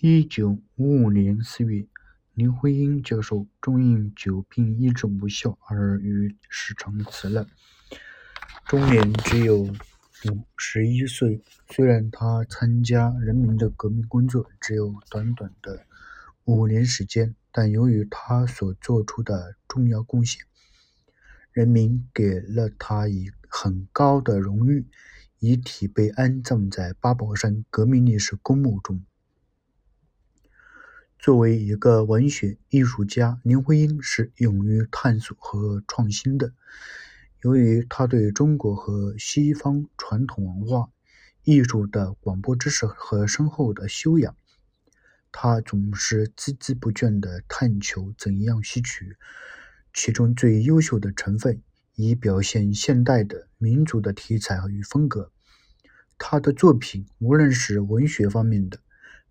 [0.00, 1.86] 一九五五年四月，
[2.34, 7.46] 林徽因教授终因久病医治无效而于世长辞了，
[8.66, 11.40] 终年只有五十一岁。
[11.70, 15.86] 虽然他参加人民的革命工作只有短短的
[16.44, 20.42] 五年时间，但由于他所做出的重要贡献，
[21.52, 24.86] 人民给了他以很高的荣誉，
[25.38, 29.02] 遗体被安葬在八宝山革命烈士公墓中。
[31.24, 36.52] 作为一个文学艺术家，林徽因是勇于探索和创新的。
[37.40, 40.90] 由于他对中国和西方传统文化、
[41.42, 44.36] 艺术的广博知识和深厚的修养，
[45.32, 49.16] 他总是孜孜不倦地探求怎样吸取。
[49.94, 51.62] 其中最优秀的成分，
[51.94, 55.32] 以表现现代的民族的题材与风格。
[56.18, 58.78] 他的作品，无论是文学方面的，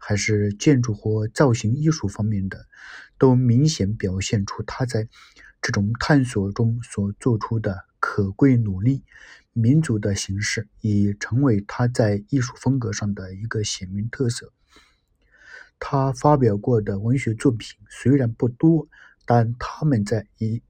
[0.05, 2.67] 还是建筑或造型艺术方面的，
[3.18, 5.07] 都明显表现出他在
[5.62, 9.04] 这种探索中所做出的可贵努力。
[9.54, 14.51] 民族的形式已成为他在艺术风格上的一个鲜明特色。
[15.79, 18.87] 他发表过的文学作品虽然不多。
[19.26, 20.62] 但他们在一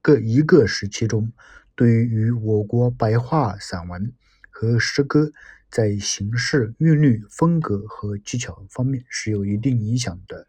[0.00, 1.32] 个一个时期中，
[1.74, 4.12] 对于我国白话散文
[4.48, 5.32] 和诗歌
[5.70, 10.46] 在形式、韵律、风格和技巧方面是有一定影响的。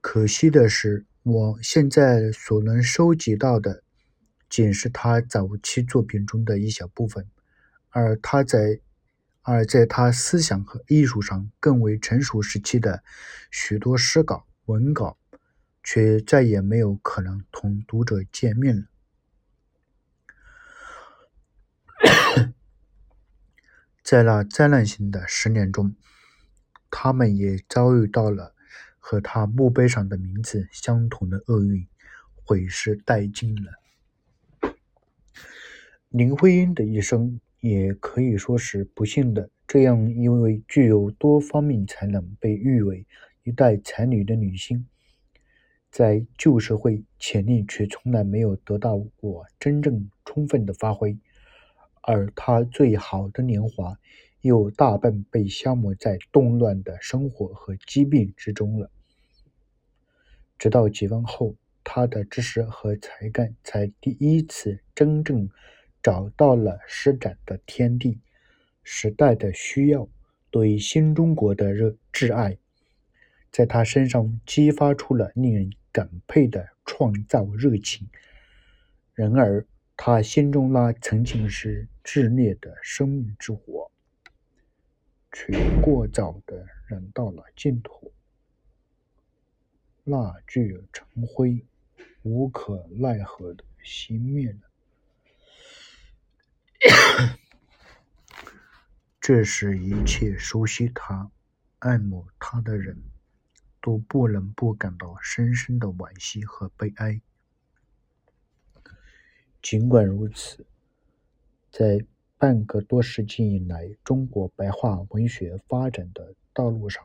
[0.00, 3.82] 可惜的是，我现在所能收集到的，
[4.48, 7.26] 仅是他早期作品中的一小部分，
[7.90, 8.80] 而他在
[9.42, 13.02] 而在他思想和艺术上更为成熟时期的
[13.50, 15.18] 许多诗稿、文稿。
[15.88, 18.86] 却再也没有可能同读者见面了。
[24.06, 25.92] 在那灾难性的十年中，
[26.92, 28.54] 他们也遭遇到了
[29.00, 31.84] 和他墓碑上的名字相同的厄运，
[32.36, 33.72] 毁尸殆尽了。
[36.08, 39.50] 林徽因的一生也可以说是不幸的。
[39.66, 43.04] 这样一位具有多方面才能、被誉为
[43.42, 44.86] 一代才女的女性。
[45.90, 51.18] 在旧社会，潜力却从来没有得到过真正充分的发挥，
[52.06, 53.98] 而他最好的年华
[54.40, 58.90] 又大半被消磨在动乱的生活和疾病之中了。
[60.58, 65.50] 直到解放后，他的知识和才干才第一次真正
[66.02, 68.20] 找到了施展的天地。
[68.82, 70.08] 时代的需要，
[70.50, 72.56] 对新中国的热挚爱，
[73.50, 75.70] 在他身上激发出了令人。
[75.92, 78.06] 感佩的创造热情，
[79.14, 79.66] 然而
[79.96, 83.90] 他心中那曾经是炽烈的生命之火，
[85.32, 88.12] 却过早的燃到了尽头，
[90.04, 91.64] 蜡炬成灰，
[92.22, 94.60] 无可奈何的熄灭了。
[99.20, 101.30] 这使一切熟悉他、
[101.78, 103.02] 爱慕他的人。
[103.82, 107.20] 都不能不感到深深的惋惜和悲哀。
[109.68, 110.64] 尽管如此，
[111.72, 111.98] 在
[112.38, 117.04] 半个多世纪以来中国白话文学发展的道路上，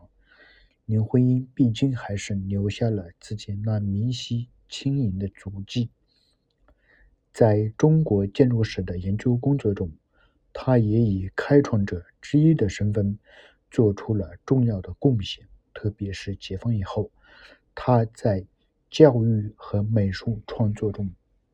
[0.85, 5.89] 林徽因毕竟还是留下了自己那明晰轻盈的足迹。
[7.33, 9.91] 在中国建筑史的研究工作中，
[10.53, 13.17] 他也以开创者之一的身份
[13.71, 15.43] 做出了重要的贡献。
[15.73, 17.09] 特别是解放以后，
[17.73, 18.45] 他在
[18.91, 21.11] 教育和美术创作中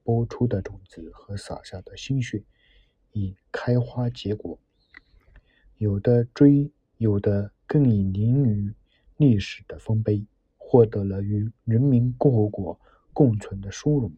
[0.08, 2.42] 播出的种子和洒下的心血，
[3.12, 4.58] 已开花结果。
[5.76, 8.74] 有的追，有的更以凌于
[9.18, 10.26] 历史的丰碑，
[10.56, 12.80] 获得了与人民共和国
[13.12, 14.10] 共存的殊荣。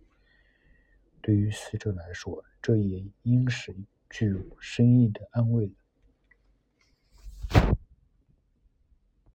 [1.24, 3.76] 对于死者来说，这也应是
[4.12, 5.74] 具有深意的安慰了。